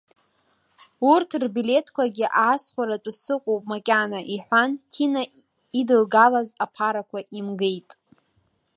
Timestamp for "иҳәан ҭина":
4.35-5.21